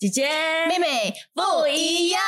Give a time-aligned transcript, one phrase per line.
[0.00, 0.26] 姐姐、
[0.66, 2.22] 妹妹不一样。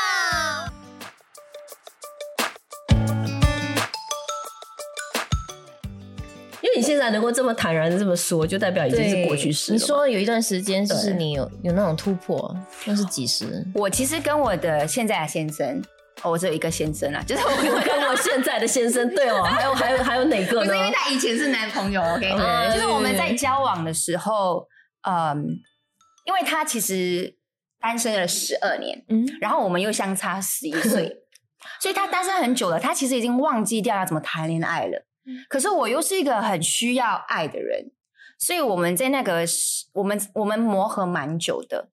[6.60, 9.78] 因为你现在能够这么坦然的这么说，就代表已经是过去式了。
[9.78, 12.54] 你说有一段时间，就是你有有那种突破，
[12.84, 13.66] 那是几时？
[13.74, 15.82] 我其实跟我的现在的先生，
[16.22, 20.76] 哦，我只有一个先生啊，就是 我我跟我现在的先生，对哦， 还有还有还有哪个呢不是？
[20.76, 24.68] 因为他以前是男朋友，OK，OK 就是我们在交往的时候，
[25.08, 25.42] 嗯，
[26.26, 27.34] 因为他其实
[27.82, 31.24] 单身了十二年，嗯，然后我们又相差十一 岁，
[31.80, 35.04] 所以他单身很久了，他其实已经忘记掉要怎么谈恋爱了。
[35.48, 37.90] 可是我又是一个很需要爱的人，
[38.38, 39.44] 所以我们在那个
[39.92, 41.90] 我们我们磨合蛮久的。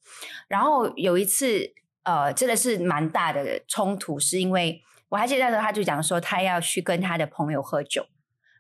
[0.48, 8.06] 然后有一次，呃，真的是蛮大的冲突，是因为我还记得那时候他就讲说他要去跟他的朋友喝酒，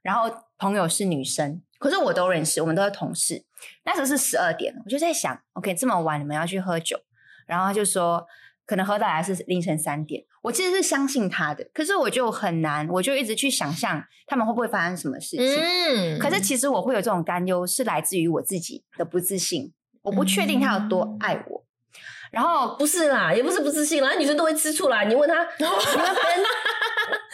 [0.03, 3.45] 然后朋友是女生，可是我都认识，我们都是同事。
[3.83, 6.99] 那时候是十二点，我就在想，OK，这么晚你们要去喝酒，
[7.49, 8.23] 然后他就说
[8.65, 10.23] 可能喝到还是凌晨三点。
[10.41, 15.59] 我其实是相信他的，可是我就很难，我就一直去想象他们会不会发生什么事情。
[15.61, 21.65] 嗯可是其实我会有这种担忧，是来自于我自己的不自信，我不确定他有多爱我。
[22.31, 25.03] 然后不是啦，也不是不自信啦，女生都会吃醋啦。
[25.03, 26.13] 你问他，你们跟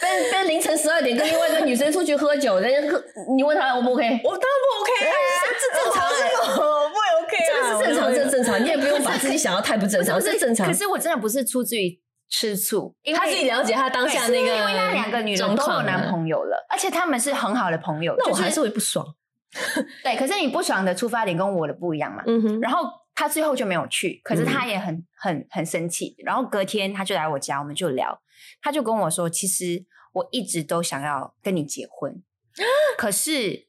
[0.00, 3.04] 跟跟凌晨十二点跟另外一个女生出去喝酒，人家喝，
[3.36, 4.02] 你问他 O 不 OK？
[4.24, 5.12] 我当然不 OK 啊，
[5.60, 10.72] 这正常欸这个我不 OK 这个是正常，这是正常，你也不用把自己想要太不正常，这是正常可。
[10.72, 19.06] 是我真的不是出自于吃醋，因为他自己了解他当下那个，因为那两个女人都有男朋友了，而且他们是很好的朋友，那我还是会不爽。
[20.02, 20.16] 对。
[20.16, 22.22] 可是你不爽的出发点跟我的不一样嘛。
[22.26, 26.14] 嗯哼，然后他最后就没有去，可是嗯他也很很很生气。
[26.18, 28.20] 然后隔天他就来我家，我们就聊，
[28.60, 32.22] 他就跟我说，其实我一直都想要跟你结婚，
[32.98, 33.65] 可是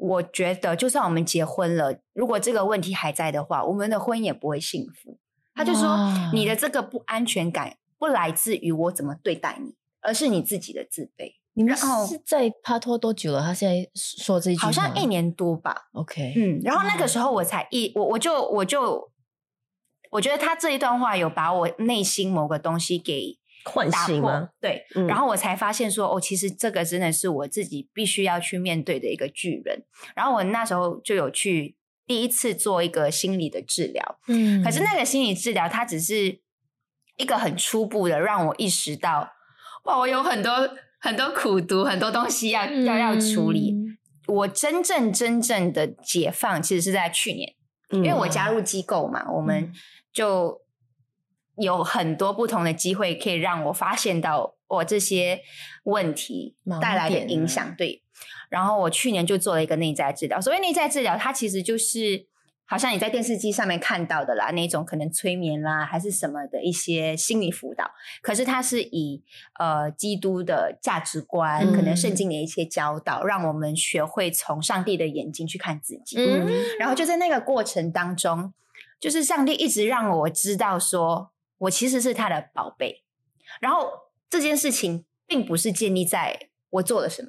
[0.00, 5.18] 我觉得就算我们结婚了，如果这个问题还在的话，我们的婚姻也不会幸福。
[5.54, 5.94] 他就说，
[6.32, 11.34] 你的这个不安全感不来自于我怎么对待你，而是你自己的自卑。
[11.52, 11.86] 你们是
[12.24, 13.42] 在帕托多久了？
[13.42, 19.10] 他现在说这句，好像一年多吧，OK，嗯，然后那个时候我才一我我就我就
[20.12, 29.84] 我觉得他这一段话有把我内心某个东西给唤醒吗？，对，嗯然后我才发现说哦，其实这个真的是我自己必须要去面对的一个巨人。
[30.14, 31.76] 然后我那时候就有去
[32.06, 36.40] 第一次做一个心理的治疗，嗯可是那个心理治疗它只是
[37.16, 39.30] 一个很初步的，让我意识到
[39.84, 40.52] 哇，我有很多
[41.00, 43.72] 很多苦读，很多东西要要要处理。
[43.72, 47.52] 嗯我真正真正的解放，其实是在去年，
[47.90, 49.72] 因因为我加入机构嘛，我们嗯
[50.12, 50.60] 就
[51.60, 55.40] 有很多不同的机会，可以让我发现到我这些
[55.84, 57.74] 问题盲带来的影响。
[57.76, 58.02] 对，
[58.48, 60.40] 然后我去年就做了一个内在治疗。
[60.40, 62.26] 所谓内在治疗，它其实就是
[62.64, 67.90] 好像你在电视机上面看到的啦，那种可能催眠啦，还是什么的一些心理辅导。
[68.22, 69.24] 可是它是以
[69.58, 76.16] 呃基督的价值观，可能圣嗯经的一些教导，让我们学会从上帝的眼睛去看自己。
[76.16, 76.46] 嗯
[76.78, 78.54] 然后就在那个过程当中，
[79.00, 81.29] 就是上帝一直让我知道说，
[81.60, 83.04] 我其实是他的宝贝。
[83.60, 83.90] 然后
[84.28, 87.28] 这件事情并不是建立在我做了什么，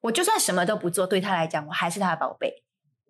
[0.00, 2.64] 我就算什么都不做，对他来讲，我还是他的宝贝。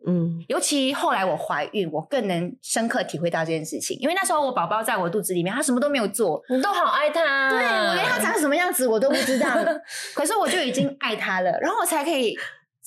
[0.07, 0.45] 嗯。
[0.49, 9.49] 尤其后来我怀孕，我更能深刻体会到这件事情，因为那时候我宝宝在我肚子里面，他什么都没有做，你都好爱他，对我连他长什么样子我都不知道，
[10.15, 12.37] 可是我就已经爱他了，然后我才可以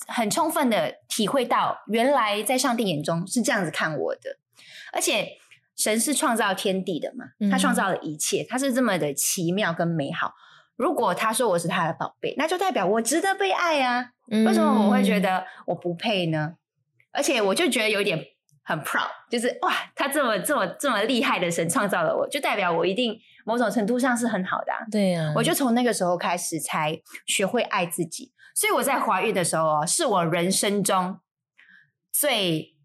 [0.07, 4.37] 很充分的体会到，原来在上帝眼中是这样子看我的，
[4.93, 5.37] 而且
[5.81, 10.33] 神是创造天地的嘛，他创造了一切，他是这么的奇妙跟美好。
[10.75, 14.11] 如果他说我是他的宝贝，那就代表我值得被爱啊！
[14.31, 16.53] 嗯为什么我会觉得我不配呢？
[17.11, 18.19] 而且我就觉得有点
[18.63, 24.79] 很 proud，就是哇，他这么这么这么厉害的神创造了我，就代表我一定某种程度上是很好的、啊。
[24.91, 28.31] 对呀，我就从那个时候开始才学会爱自己。
[28.53, 31.19] 所以我在怀孕的时候哦，是我人生中
[32.11, 32.75] 最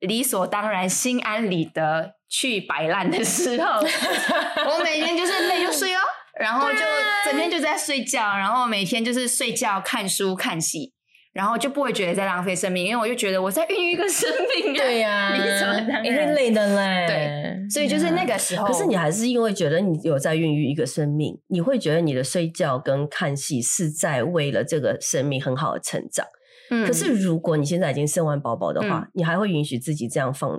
[0.00, 3.80] 理所当然、心安理得去摆烂的时候。
[4.70, 6.00] 我每天就是累就睡哦，
[6.38, 6.78] 然后就
[7.24, 10.92] 整天就在睡觉，然后每天就是睡觉、看书、看戏。
[11.34, 14.74] 然后就不会觉得在浪费生命，因为我就觉得我在孕育一个生命、啊。
[14.82, 17.06] 对呀，理所当然一定累的嘞。
[17.06, 26.26] 对所以就是那个时候，可是你还是因为觉得你有在孕育一个生命，你会觉得你的睡觉跟看戏是在为了这个生命很好的成长。
[26.70, 30.50] 嗯可是如果你现在已经生完宝宝的话，嗯你还会允许自己这样放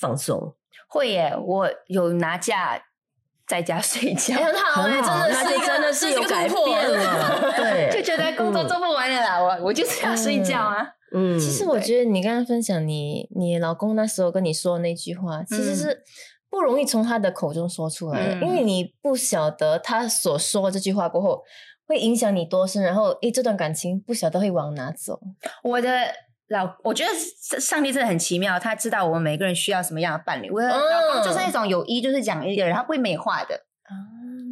[0.00, 0.56] 放松？
[0.88, 2.82] 会耶，我有拿假
[3.46, 4.34] 在家 睡觉，
[4.74, 10.86] 好好真的是一个那就真的是有改变了， 对就对，觉得工作做不完了啦，我我就是要睡觉啊。
[11.14, 16.02] 嗯，其实我觉得你刚刚分享你你老公那时候跟你说的那句话，其实嗯是
[16.50, 21.42] 不容易从他的口中说出来，嗯因为你不晓得他所说这句话过后
[21.86, 25.18] 会影响你多深，然后诶，这段感情不晓得会往哪走。
[25.62, 25.88] 我的
[26.48, 30.50] 老，我觉得上上帝真的很奇妙，他知道我们每个人需要什么样的伴侣。
[30.50, 33.66] 我的老公就是那种有一就是讲一个人，他不会美化的，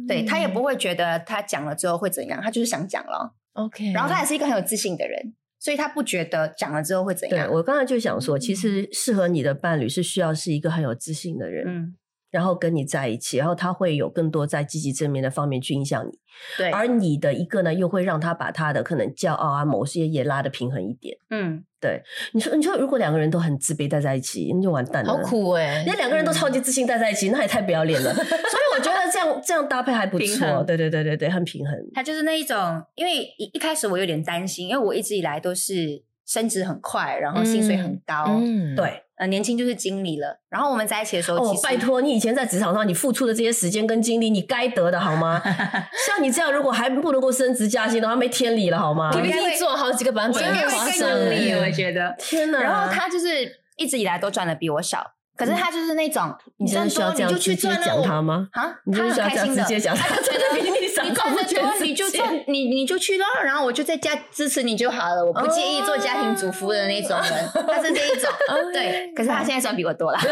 [0.07, 3.33] 对他也不会觉得他讲了之后会怎样，他就是想讲了。
[3.53, 7.47] OK，然后他也是一个很有自信的人，所以他不觉得讲了之后会怎样。
[7.47, 11.95] 对我刚才就想说，其实适合你的伴侣是需要是一个很有自信的人，嗯，
[12.29, 16.11] 然后跟你在一起，然后他会有更多在积极正面的方面去影响你，
[16.57, 21.17] 对，而你的一个呢，又会让他把他的可能骄傲啊某些也拉的平衡一点。
[21.29, 22.01] 嗯，对
[22.33, 25.13] 你说，你说，如果两个人都很自卑待在一起，那就完蛋了。
[25.13, 28.13] 好苦哎、那两个人都超级自信待在一起，那也太不要脸了。
[28.13, 30.63] 所以我觉得这样这样搭配还不错。
[30.63, 31.73] 对对对对对，很平衡。
[31.93, 32.57] 他就是那一种，
[32.95, 40.39] 因为一一开始我有点担心，因为我一直以来都是升职很快，然后薪水很高，嗯，对呃，年轻就是经理了。
[40.49, 45.41] 然后我们在一起的时候，哦拜托，你以前在职场上你付出的这些时间跟精力，你该得的好吗？
[46.07, 52.15] 像你这样，如果还不能够升职加薪的话，没天理了好吗？PPT 做好几个版本，我应该划会算更努力，我觉得。
[52.19, 52.61] 天哪！
[52.61, 53.27] 然后他就是
[53.75, 58.47] 一直以来都赚的比我少，可是他就是那种你真的需要这样赚多你就去赚啊讲他吗？
[58.53, 68.29] 啊，他就开心的， 他就觉得比你少，你赚的多不觉得你就赚，你你就去咯，然后我就在家支持你就好了，我不介意做家庭主妇的那种人，他是这一种，
[68.73, 69.13] 对。
[69.15, 70.17] 可是他现在赚比我多了，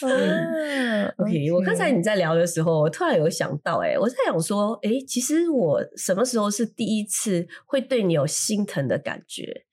[0.02, 9.64] 嗯 OK，我刚才你在聊的时候，我突然有想到、欸，哎，我在想说，哎、其实我什么时候是第一次会对你有心疼的感觉？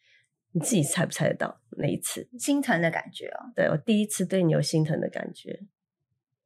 [0.57, 2.27] 你自己猜不猜得到那一次？
[2.39, 5.59] 心疼的感觉哦，对我第一次对你有心疼的感觉，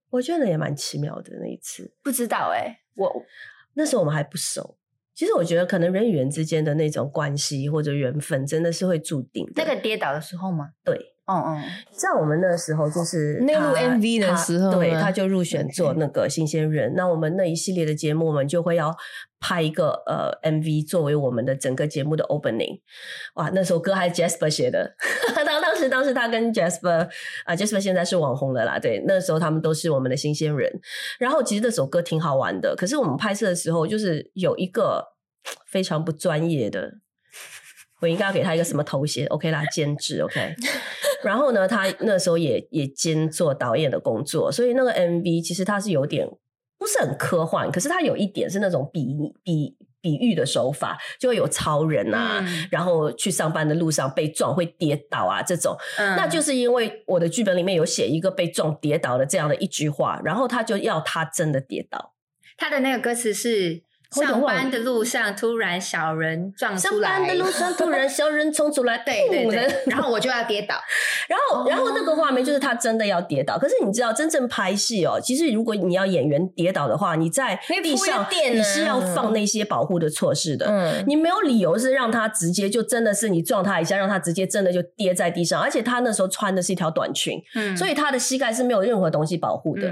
[0.10, 1.94] 我觉得也蛮奇妙的那一次。
[2.04, 3.26] 不知道哎，我
[3.76, 4.78] 那时候我们还不熟，
[5.14, 9.64] 其实我觉得可能人与人之间的那种关系或者缘分，真的是会注定的。
[9.64, 10.74] 那个跌倒的时候吗？
[10.84, 16.94] 对，嗯嗯，在我们那时候就是内陆 MV 的时候对，他就入选做那个新鲜人。
[16.96, 18.96] 那我们那一系列的节目，我们就会要
[19.40, 22.82] 拍一个呃 MV 作为我们的整个节目的 opening。
[23.36, 24.96] 哇，那首歌还是 Jasper 写的，
[25.36, 27.10] 当当时当时他跟 Jasper
[27.46, 30.72] 啊、Jasper 现在是网红了啦，对，那时候他们都是我们的新鲜人。
[31.20, 35.06] 然后其实这首歌挺好玩的，可是我们拍摄的时候就是有一个
[35.68, 36.96] 非常不专业的。
[38.02, 40.56] 我应该要给他一个什么头衔？OK 啦，监制 OK。
[41.24, 46.28] 然后呢，他那时候也也兼做导演的工作，所以那个 MV 其实它是有点
[46.80, 49.06] 不是很科幻，可是它有一点是那种比
[49.44, 55.78] 比比喻的手法，就会有超人啊，嗯然后去上班的路上被撞会跌倒啊这种。
[56.00, 62.16] 嗯那就是因为我的剧本里面有写一个被撞跌倒的这样的一句话，然后他就要他真的跌倒。
[62.58, 63.84] 他的那个歌词是。
[64.12, 70.76] 上班的路上，突然小人撞上出来，班的路上突然小人冲出来， 对对对， 然后我就要跌倒，
[71.30, 73.58] 然后，然后那个画面就是他真的要跌倒。
[73.58, 80.66] 可是你知道，真正拍戏哦，其实如果你要演员跌倒的话，你在地上你是要放那些保护的措施的。
[80.68, 85.62] 嗯，你没有理由是让他直接就真的是你撞他一下，让他直接真的就跌在地上。
[85.62, 89.88] 而且他那时候穿的是一条短裙，嗯所以他的膝盖是没有任何东西保护的。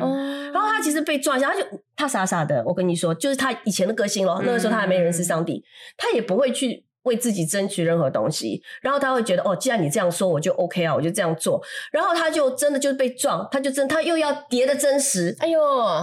[0.51, 1.65] 然后他其实被撞一下，他就
[1.95, 2.61] 他傻傻的。
[2.65, 4.41] 我跟你说，就是他以前的个性咯。
[4.43, 5.63] 那个时候他还没认识上帝，
[5.95, 8.61] 他也不会去为自己争取任何东西。
[8.81, 11.61] 然后他会觉得，哦，既然你这样说，我就 OK 啊，我就这样做。
[11.91, 15.59] 然后他就真的就被撞，他就真他又要跌的真实，哎呦，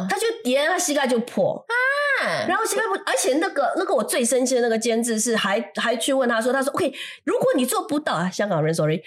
[0.09, 1.67] 他就跌，他膝盖就破。
[1.69, 1.75] 啊
[2.49, 6.91] 然后膝盖破，而且那个那个我最生气的那个监制是还还去问他说，他说 OK，
[7.25, 9.03] 如果你做不到啊，香港人 sorry，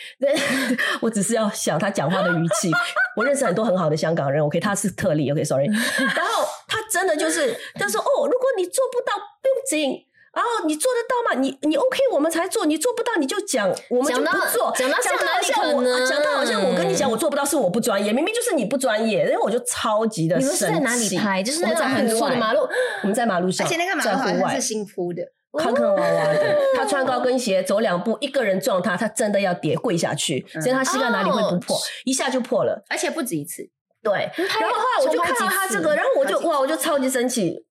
[1.02, 2.70] 我只是要想他讲话的语气。
[3.16, 5.66] 我认识很多很好的香港人，OK，他是特例，OK sorry。
[6.16, 10.06] 然后他真的就是 他说哦，如果你做不到不用紧。
[10.32, 11.42] 然后你做得到吗？
[11.42, 12.64] 你你 OK，我们才做。
[12.64, 14.72] 你做不到，你就讲，我们就讲到不做。
[14.78, 19.26] 讲到哪里好像我可能讲到好像我跟你讲，我做不到是我不专业，明明就是你不专业。
[19.26, 21.42] 然后我就超级的你们是在哪里拍？
[21.42, 22.62] 就是那种很粗的马路，
[23.02, 25.24] 我们在马路上，而且那个马在户外路好像是新铺的，
[25.58, 26.58] 坑坑洼洼的。
[26.76, 32.86] 他穿高跟鞋走两步，一个人撞他，他真的要跌跪下去，嗯所以他膝盖哪里会不破，一下就破了。
[32.88, 33.68] 而且不止一次。
[34.02, 37.66] 对，然后后来我就看到他这个，然后我就哇，我就超级生气。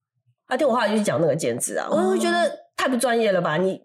[0.47, 3.57] 啊，对我后来就去讲那个兼职啊，我就觉得太不专业了吧？
[3.57, 3.81] 你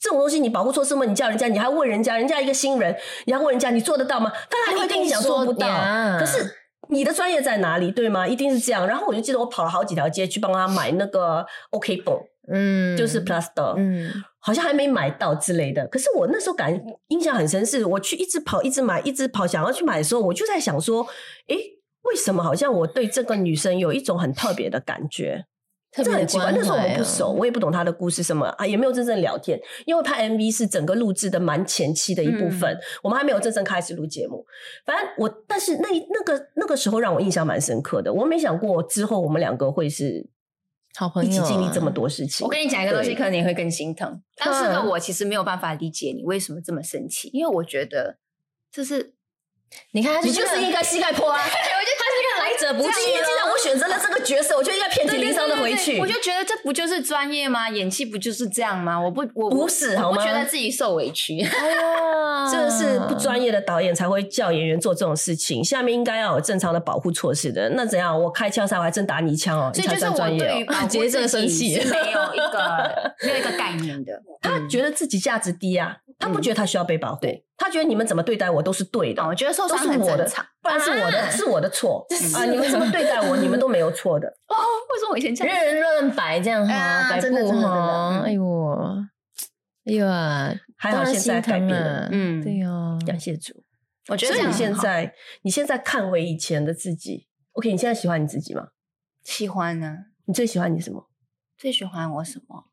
[0.00, 1.04] 这种东西你保护措施吗？
[1.04, 4.32] 你叫人家，你还问人家，人家一个新人，你还问人家你做得到吗？
[4.50, 6.54] 他还会跟你讲做不到，呀可是。
[6.90, 8.26] 你的专业在哪里，对吗？
[8.26, 8.86] 一定是这样。
[8.86, 12.18] 然后我就记得我跑了好几条街去帮他买那个 OK 绷，
[12.50, 15.86] 嗯，就是 Plaster，嗯，好像还没买到之类的。
[15.88, 16.72] 可是我那时候感
[17.08, 21.06] 印象很深，是我去一直跑，一直买，一直跑，想要去买的时候，我就在想说，
[21.48, 21.58] 诶，
[22.08, 25.44] 为什么好像我对这个女生有一种很特别的感觉？
[25.90, 26.52] 特别的这很奇怪。
[26.52, 29.58] 那时候我们不熟，哦我也不懂她的故事什么啊，也没有真正聊天。
[29.86, 34.44] 因为拍 MV 是整个录制的蛮前期的一部分，嗯我们还没有真正开始录节目。
[34.84, 38.12] 反正我，但是那那个那个时候让我印象蛮深刻的。
[38.12, 40.28] 我没想过之后我们两个会是
[40.94, 42.44] 好朋友一起经历啊这么多事情。
[42.44, 44.20] 我跟你讲一个东西，可能你会更心疼。
[44.36, 48.18] 当时的嗯我其实没有办法理解你为什么这么生气，因为我觉得
[48.70, 49.14] 这是
[49.92, 51.40] 你看他你就是一个膝盖破啊！
[52.58, 55.98] 我觉得他是个来者不拒今天既然我选择了这个角色，我就应该遍体鳞伤的回去。
[56.00, 57.68] 我就觉得这不就是专业吗？
[57.68, 59.00] 演戏不就是这样吗？
[59.00, 61.40] 我不，我不是好吗觉得自己受委屈。
[61.40, 67.68] 哎呀，这是不专业的导演才会叫演员做这种事情，下面应该要有正常的保护措施的。
[67.70, 68.18] 那怎样？
[68.20, 70.38] 我开枪杀，我还真打你一枪哦，你才所以就是我。
[70.38, 74.12] 对于保护直接真的自己生气是没有一个没有一个概念的。
[74.40, 77.20] 他觉得自己价值低啊，他不觉得他需要被保护，
[77.56, 82.06] 他觉得你们怎么对待我都是对的哦，我，觉得受都伤很是我的正常。，不然是我的，啊是我的错
[82.36, 82.44] 啊！
[82.44, 84.26] 你们怎么对待我， 你们都没有错的。
[84.48, 84.54] 哦，
[84.92, 85.54] 为什么我以前这样？
[85.64, 88.78] 任人乱摆这样哈，啊摆布哈，哎呦，
[89.84, 93.62] 哎呦啊，还好现在改变了啊嗯对呀，感谢主。
[94.08, 97.70] 我觉得你现在，你现在看回以前的自己，OK？
[97.70, 98.68] 你现在喜欢你自己吗？
[99.22, 99.96] 喜欢呢？
[100.24, 101.10] 你最喜欢你什么？
[101.56, 102.64] 最喜欢我什么？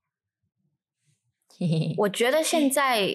[1.58, 3.08] 嘿嘿嘿我觉得现在，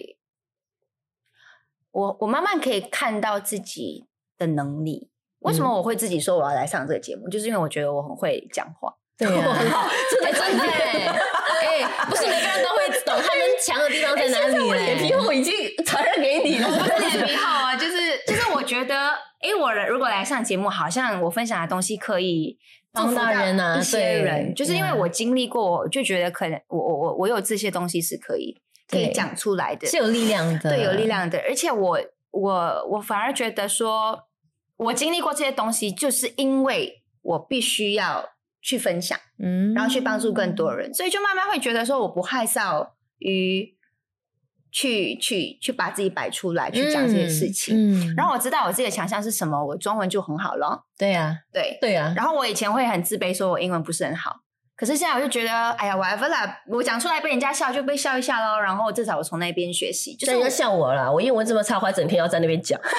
[1.91, 4.05] 我我慢慢可以看到自己
[4.37, 5.09] 的能力。
[5.39, 7.27] 为什么我会自己说我要来上这个节目？
[7.29, 8.93] 就是因为我觉得我很会讲话。
[9.17, 9.45] 对呀，
[10.09, 11.07] 真哎真的哎，
[11.83, 15.15] 哎，不是每个人都会懂，他们强的地方在哪里我脸皮嘞？
[15.15, 15.53] 厚已经
[15.85, 16.67] 传染给你了。
[16.67, 17.95] 不是脸皮厚啊，就是
[18.25, 18.95] 就是我觉得，
[19.39, 22.57] 哎，我如果来上节目，好像我分享的东西可以
[22.91, 28.59] 帮到到人啊一些人，就是因为我经历过，我就觉得可能我我我我有这些东西是可以
[28.91, 31.05] 可以讲出来的，是有力量的，对，有力。
[31.05, 31.39] 量的。
[31.39, 31.99] 而且我
[32.31, 34.27] 我我反而觉得说，
[34.77, 38.29] 我经历过这些东西，就是因为我必须要
[38.61, 43.75] 去分享，嗯然后去帮助更多人，所以就慢慢会觉得说，我不害臊于
[44.71, 47.75] 去去去把自己摆出来，去讲这些事情。
[47.75, 50.85] 嗯，然后我知道我自己的强项是什么，我中文就很好了。
[50.97, 54.41] 对呀，对，对呀，然后我以前会很自卑，说我英文不是很好。
[54.75, 58.59] 可是现在我就觉得，哎呀，whatever 啦，我讲出来被人家笑就被笑一下喽。
[58.59, 62.79] 然后至少我从那边学习，就是我人家笑我啦，我英文这么差，我还整天要在那边讲。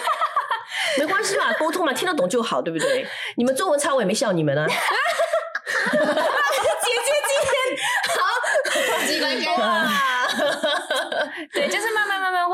[0.99, 3.07] 没关系嘛，沟通嘛，听得懂就好，对不对？
[3.37, 4.67] 你们中文差，我也没笑你们啊。
[4.69, 7.53] 姐姐今天
[8.09, 8.21] 好
[9.07, 9.47] 机关枪
[11.53, 12.02] 对，就是慢慢慢慢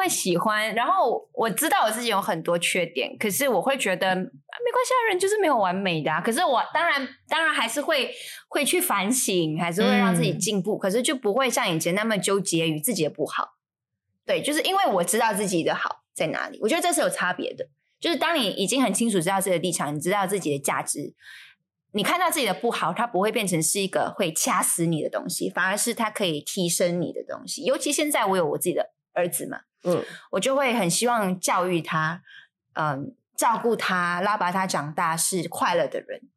[0.09, 0.75] 会喜欢。
[0.75, 6.21] 然后我知道我自己有很多缺点，可是我会觉得、啊、没关系，啊，人就是没有完美的、啊。
[6.21, 8.11] 可是我当然当然还是会
[8.49, 13.57] 会去反省，还是会让自己嗯进步，可是就不会像以前那么纠结于自己的不好。
[14.25, 17.69] 对，就是因为我知道自己的好在哪里，我觉得这是有差别的。
[18.00, 21.15] 就是当你已经很清楚知道自己的立场，你知道自己的价值，
[21.93, 27.65] 你看到自己的不好，它不会变成是一个会掐死你的东西，反而是它可以提升你的东西。
[27.65, 32.23] 尤其现在我有我自己的儿子嘛，嗯，我就会很希望教育他，
[32.75, 36.28] 嗯，照顾他，拉拔他长大是快乐的人。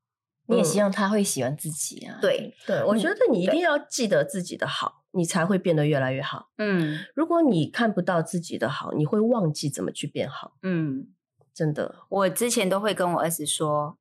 [0.47, 2.17] 你也希望他会喜欢自己啊？
[2.21, 6.49] 对，对，我觉得你一定要记得自己的好，你才会变得越来越好。
[6.57, 10.57] 嗯如果你看不到自己的好，你会忘记怎么去变好。
[10.61, 11.07] 嗯，
[11.53, 13.97] 真的，我之前都会跟我儿子说，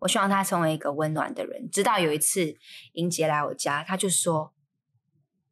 [0.00, 1.68] 我希望他成为一个温暖的人。
[1.68, 2.56] 直到有一次
[2.92, 4.54] 英杰来我家，他就说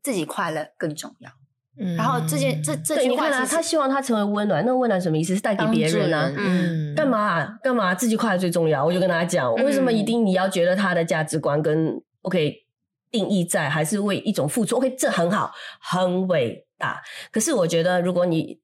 [0.00, 1.32] 自己快乐更重要。
[1.80, 5.34] 嗯，然后这件这这对，句你看啊，话其实他希望他成为温暖，那温暖什么意思？
[5.34, 6.30] 是带给别人啊。
[6.36, 7.94] 嗯，干嘛啊、干嘛？
[7.94, 8.84] 自己快乐最重要。
[8.84, 12.54] 我就跟他讲，为什么一定你要觉得他的价值观跟 OK
[13.10, 17.02] 定义在，还是为一种付出？OK，这很好，很伟大。
[17.32, 18.60] 可是我觉得，如果你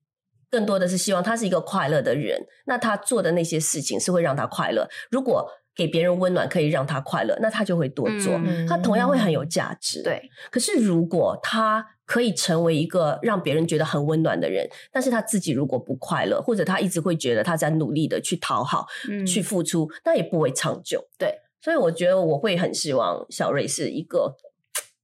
[0.51, 4.89] 更多的是希望他是一个快乐的人，那他做的那些事情是会让他快乐。
[5.11, 10.03] 如果给别人温暖可以让他快乐，那他就会多做，嗯他同样会很有价值。。
[10.03, 19.27] 对，可是如果他可以成为一个让别人觉得很温暖的人，但是他自己如果不快乐，或者他一直会觉得他在努力的去讨好、嗯。
[19.27, 21.09] 去付出，那也不会长久。
[21.19, 24.37] 对，所以我觉得我会很希望小瑞是一个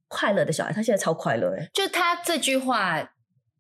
[0.07, 3.13] 快乐的小孩，他现在超快乐哎、就他这句话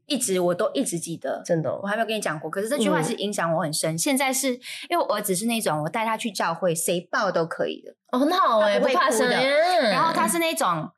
[0.06, 3.04] 一直我都一直记得，真的哦、我还没有跟你讲过，可是这句话嗯。
[3.04, 3.98] 是影响我很深。
[3.98, 4.52] 现在是
[4.88, 10.88] 因为我儿子是那种我带他去教会，谁抱都可以的，哦很好哎，他不怕生然后他是那种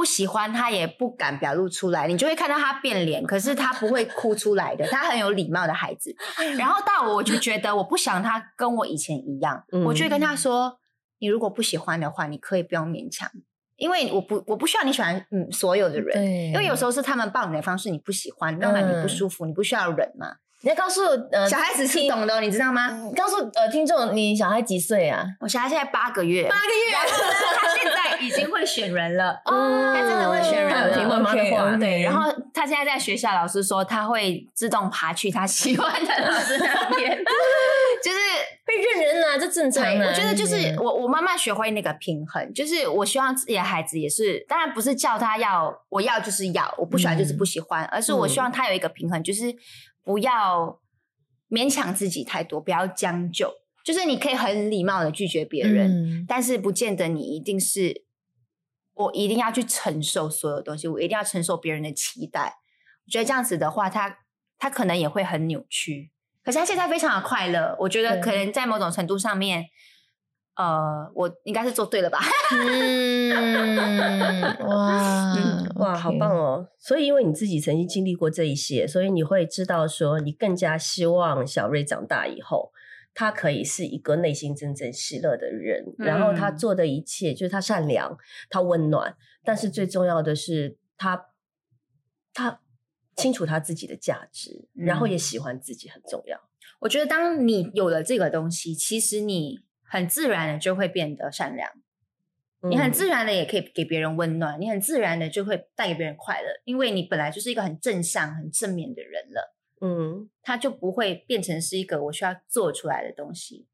[0.00, 6.16] 不喜欢他也不敢表露出来，你就会看到他变脸，可是他不会哭出来的，他很有礼貌的孩子。
[6.56, 10.78] 然后到我我就觉得我不想他跟我以前一样，嗯我就会跟他说：
[11.18, 13.30] 你如果不喜欢的话，你可以不用勉强，
[13.76, 16.26] 因为我不我不需要你喜欢嗯所有的人。
[16.50, 20.36] 因为有时候是他们抱你的方式你不喜欢，让让你不舒服，你不需要忍嘛。
[20.62, 21.00] 你要告诉
[21.32, 22.90] 呃小孩子是懂的哦，你知道吗？
[23.16, 25.24] 告诉呃听众，你小孩几岁啊？
[25.40, 26.96] 我小孩现在八个月，八个月，
[28.60, 29.40] 会选人了。
[29.46, 31.62] 哦他真的会选人了，他有听妈妈的话。
[31.62, 37.10] OK，OK 对，然后他现在在学校，老师说他会自动爬去他喜欢的老师那边，
[38.04, 38.18] 就是
[38.66, 39.84] 会认人啊，这正常。
[39.84, 49.54] 我觉得就是我我慢慢学会那个平衡，就是我希望自己的孩子也是，当然不是叫他要我要就是要，我不喜欢就是不喜欢，而是我希望他有一个平衡，就是
[50.04, 50.78] 不要
[51.50, 53.52] 勉强自己太多，不要将就，
[53.84, 56.24] 就是你可以很礼貌的拒绝别人，嗯。
[56.28, 58.04] 但是不见得你一定是
[59.04, 62.58] 我一定要去承受所有东西，我一定要承受别人的期待。
[63.06, 64.18] 我觉得这样子的话，他
[64.58, 66.10] 他可能也会很扭曲。
[66.42, 69.66] 可是他现在非常的快乐，我觉得可能在某种程度上面，
[70.56, 72.18] 呃，我应该是做对了吧？
[72.52, 73.30] 嗯，
[74.66, 76.30] 哇嗯哇，好棒！
[76.30, 76.68] 哦！
[76.78, 82.72] 所以因为你自己曾经经历过这一些，所以你会知道说，你更加希望小瑞长大以后，
[83.12, 88.16] 他可以是一个内心真正喜乐的人，然后他嗯做的一切就是他善良，
[88.48, 91.26] 他温暖，但是最重要的是他
[92.32, 92.60] 他
[93.16, 96.40] 清楚他自己的价值，然后也嗯喜欢自己很重要。
[96.78, 101.70] 我觉得当你有了这个东西，其实你很自然的就会变得善良，
[102.62, 109.54] 你很嗯自然的也可以给别人温暖，你很自然的就会带给别人快乐，因为你本来就是一个很正向、很正面的人了。
[109.80, 113.66] 嗯，它就不会变成是一个我需要做出来的东西。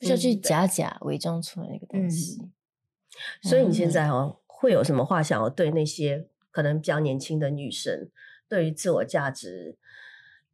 [0.00, 2.50] 就去嗯假假伪装出来一个东西。
[3.42, 8.10] 所以你现嗯在哦，会有什么话想要对那些可能比较年轻的女生，
[8.48, 9.78] 对于自我价值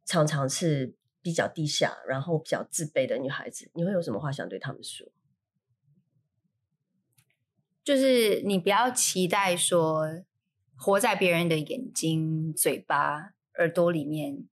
[0.05, 5.07] 常常是比较低下，然后比较自卑的女孩子，你会有什么话想对他们说？
[7.83, 10.23] 就是你不要期待说
[10.75, 14.47] 活在别人的眼睛、嘴巴、耳朵里面，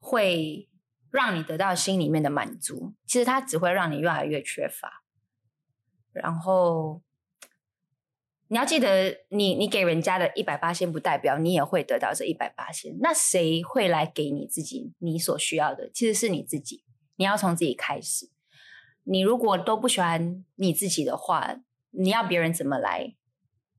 [0.00, 0.68] 会
[1.10, 2.94] 让你得到心里面的满足。
[3.06, 5.04] 其实它只会让你越来越缺乏。
[6.12, 7.02] 然后
[8.48, 12.96] 你要记得你，你给人家的一百八千，不代表你也会得到这一百八千。
[13.00, 15.88] 那谁会来给你自己你所需要的？
[15.94, 16.82] 其实是你自己。
[17.14, 18.28] 你要从自己开始。
[19.04, 21.60] 你如果都不喜欢你自己的话，
[21.90, 23.14] 你要别人怎么来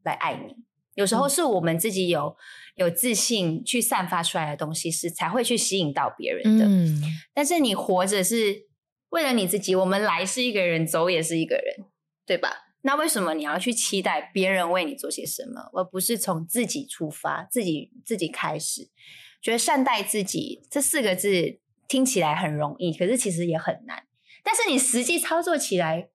[0.04, 0.64] 来爱你？
[0.96, 2.36] 有时候是我们自己有
[2.76, 6.66] 有自信去散发出来的东西，是才会去吸引到别人的。
[6.66, 7.02] 嗯，
[7.34, 8.68] 但是你活着是
[9.10, 11.86] 为了你自己，我们来是一个人，走也是一个人，
[12.26, 12.68] 对吧？
[12.84, 18.90] 那为什么你要去期待别人为你做些什么，而不是从自己出发，自己自己开始？
[19.42, 24.06] 觉得善待自己这四个字听起来很容易，可是其实也很难。
[24.44, 26.10] 但是你实际操作起来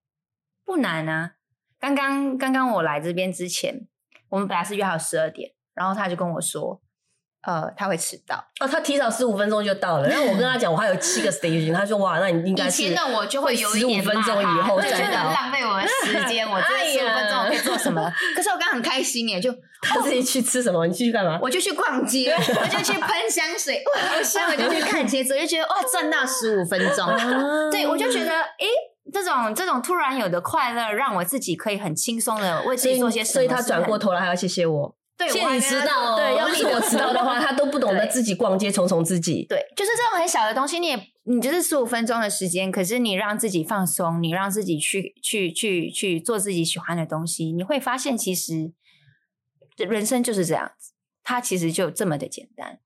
[0.64, 1.34] 不难啊。
[1.78, 3.86] 刚刚刚刚我来这边之前，
[4.28, 6.80] 我们本来是约好十二点，然后他就跟我说，
[7.46, 8.36] 呃，他会迟到。
[8.60, 16.48] 哦，他提早十五分钟就到了，然后我跟他讲我还有七个 station，他说哇，那你应该以是前的我就会有一十五点分钟以后对，浪费我的时间。
[16.48, 18.12] 我这 十五分钟我可以做什么？
[18.34, 20.86] 可是我刚刚很开心耶，就他自己去吃什么？
[20.86, 21.38] 你去干嘛？
[21.40, 24.48] 我就去逛街， 我就去喷香水，我，好香！
[24.50, 27.06] 我就去看鞋子，我就觉得哇，赚到十五分钟。
[27.06, 28.66] 啊对，我就觉得，诶，
[29.12, 33.32] 这种这种突然有的快乐，让我自己可以很轻松的为自己做些什么。
[33.34, 39.46] 所以他转过头，来还要谢谢我，对，谢谢你我还跟他迟到哦对，要 不是我知道的话，他都不懂得自己逛街，宠宠自己。
[39.48, 48.72] 对，就是这种很小的东西，你也你就是十五分钟的时间，可是你让自己放松，你让自己去去去去做自己喜欢的东西，你会发现其实
[49.76, 50.92] 人生就是这样子，
[51.22, 52.80] 它其实就这么的简单。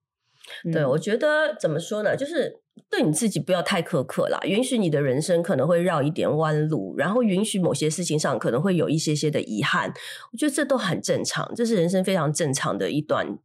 [0.72, 9.92] 对，嗯我觉得怎么说呢，就是对你自己不要太苛刻啦，允许你的人生可能会绕一点弯路，然后允许某些事情上可能会有一些些的遗憾，
[10.32, 13.38] 我觉得这都很正常，这是人生非常正常的一段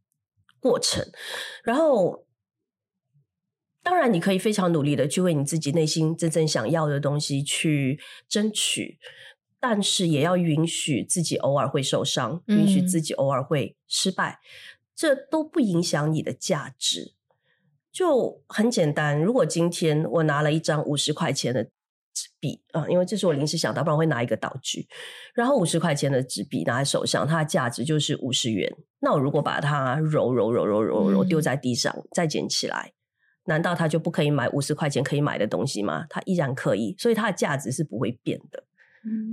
[0.59, 1.05] 过程。
[1.63, 2.25] 然后，
[3.83, 8.97] 当然你可以非常努力的去为你自己内心真正想要的东西去争取。
[9.57, 14.37] 但是也要允许自己偶尔会受伤，允许嗯自己偶尔会失败，
[14.95, 17.13] 这都不影响你的价值。
[17.91, 21.63] 就很简单，如果今天我拿了一张五十块钱的
[22.13, 24.87] 纸币啊，因为这是我临时想到，不然会拿一个道具。
[25.33, 28.73] 然后五十块钱的纸币拿在手上，它的价值就是五十元。
[28.99, 32.91] 那我如果把它揉揉揉揉揉揉嗯丢在地上，再捡起来，
[33.45, 36.05] 难道它就不可以买五十块钱可以买的东西吗？
[36.09, 38.63] 它依然可以，所以它的价值是不会变的。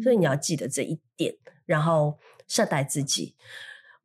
[0.03, 1.35] 所以你要记得这一点，
[1.66, 3.35] 然后善待自己。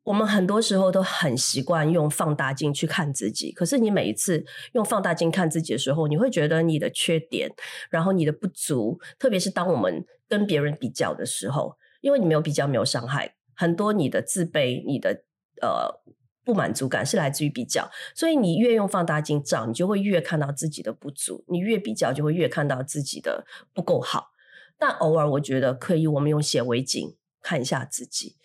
[0.08, 4.42] 我们很多时候都很习惯用放大镜去看自己，可是你每一次
[4.72, 7.50] 用放大镜看自己的时候，你会觉得你的缺点，
[7.90, 15.24] 然后你的不足，特别是当我们跟别人比较的时候，因为你没有比较，没有伤害，很多你的自卑、你的
[15.60, 16.00] 呃
[16.42, 17.90] 不满足感，是来自于比较。
[18.14, 23.44] 所以你越用放大镜照，你就会越看到自己的不足；你越比较，就会越看到自己的
[23.74, 24.28] 不够好。
[24.78, 28.36] 但偶尔，我觉得可以，我们用显微镜看一下自己，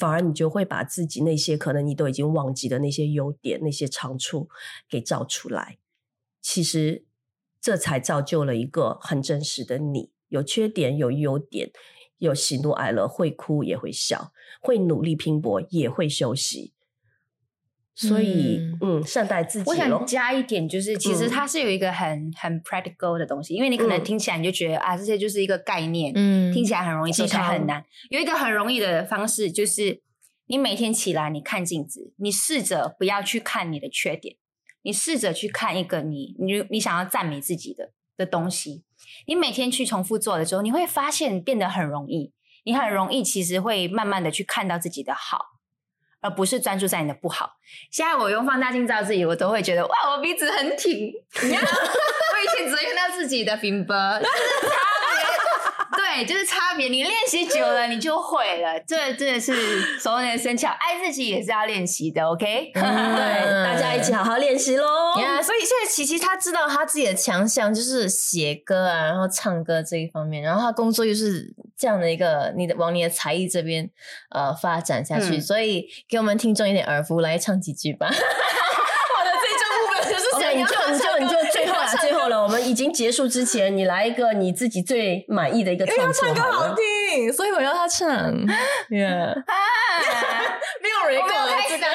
[0.00, 4.48] 反而你就会把自己那些可能你都已经忘记的那些优点、那些长处
[4.88, 5.78] 给照出来。
[6.40, 7.04] 其实，
[7.60, 11.70] 这才造就了一个很真实的你，有缺点，有优点。
[12.20, 16.74] 有喜怒哀乐，会哭也会笑，会努力拼搏也会休息。
[18.08, 19.64] 所以，嗯，善待自己。
[19.68, 27.84] 我想加一点，就是其实它是有一个很很 practical 的东西，因为你可能听起来你就觉得啊，这些就是一个概念，嗯，听起来很容易，其实很难。
[28.08, 30.00] 有一个很容易的方式，就是
[30.46, 34.36] 你每天起来，你看镜子，你试着不要去看你的缺点，
[34.82, 38.84] 你试着去看一个你你你想要赞美自己的的东西。
[39.26, 42.32] 你每天去重复做的时候，你会发现变得很容易。
[42.64, 45.46] 你很容易其实会慢慢的去看到自己的好，
[46.20, 47.56] 而不是专注在你的不好。
[47.90, 51.12] 现在我用放大镜照自己，我都会觉得哇，我鼻子很挺。
[51.34, 54.20] 我以前只会看到自己的鼻巴。
[56.12, 56.88] 对，就是差别。
[56.88, 58.80] 你练习久了，你就会了。
[58.80, 59.54] 这真的是
[60.00, 60.68] 熟能生巧。
[60.68, 62.72] 爱自己也是要练习的，OK？
[62.74, 64.84] 对，大家一起好好练习喽。
[65.20, 73.88] 呀，所以现在琪琪她知道她自己的强项就是写歌啊，然后唱歌这一方面，然后她工作又是这样的一个，你的往你的才艺这边
[74.30, 75.40] 呃发展下去。
[75.40, 78.10] 所以给我们听众一点耳福，来唱几句吧。
[80.54, 82.42] 你就 你就你就最后了，最后了。
[82.42, 88.08] 我们已经结束之前，你来一个你自己最满意的一个创作，唱歌好听，所以我要他唱。
[88.90, 89.34] Yeah，
[90.82, 91.92] 没有人跟我开始你看，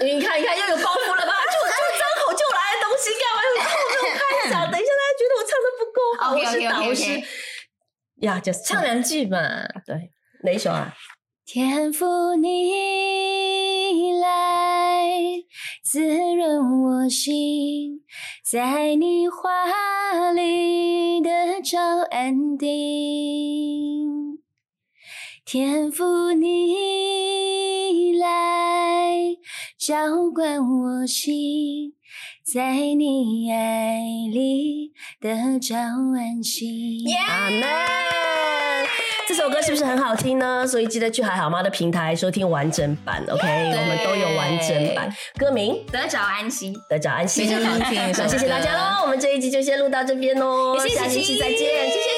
[0.00, 1.32] 你看，又有包袱了吧？
[1.46, 3.68] 就就张口就来的东西，干嘛又后
[4.02, 4.20] 面开
[4.50, 4.54] 讲？
[4.70, 7.04] 等一下，大家觉得我唱的不够好，我是导师。
[8.22, 9.38] 呀，就是唱两句嘛。
[9.86, 10.10] 对，
[10.44, 10.94] 哪一首啊？
[11.44, 14.65] 天赋你来
[15.82, 16.00] 滋
[16.34, 18.02] 润我心，
[18.44, 24.38] 在你话里的找安定。
[25.44, 29.36] 天赋你来
[29.78, 31.94] 浇灌我心，
[32.42, 34.00] 在你爱
[34.32, 37.04] 里的找安心。
[37.28, 38.25] 阿门。
[39.28, 40.64] 这首歌是不是很好听呢？
[40.66, 43.46] 所以记得去还好妈的平台收听完整版，OK？
[43.46, 45.12] 我们都有完整版。
[45.36, 48.00] 歌名得找安息，得找安息，非常 好听。
[48.16, 52.15] 那谢谢大家喽，我们这一集就先录到这边喽，下星期再见。